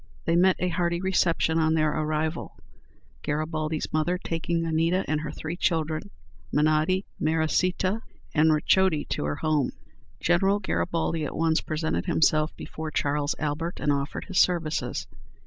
They 0.25 0.35
met 0.35 0.55
a 0.57 0.69
hearty 0.69 0.99
reception 0.99 1.59
on 1.59 1.75
their 1.75 1.91
arrival; 1.91 2.57
Garibaldi's 3.21 3.93
mother 3.93 4.17
taking 4.17 4.65
Anita 4.65 5.05
and 5.07 5.21
her 5.21 5.31
three 5.31 5.55
children, 5.55 6.09
Menotti, 6.51 7.05
Meresita, 7.19 8.01
and 8.33 8.49
Ricciotti, 8.49 9.07
to 9.09 9.25
her 9.25 9.35
home. 9.35 9.73
General 10.19 10.57
Garibaldi 10.59 11.23
at 11.23 11.35
once 11.37 11.61
presented 11.61 12.07
himself 12.07 12.51
before 12.55 12.89
Charles 12.89 13.35
Albert, 13.37 13.79
and 13.79 13.91
offered 13.93 14.25
his 14.25 14.39
services. 14.39 15.05